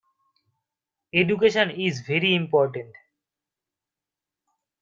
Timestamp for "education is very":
1.13-2.33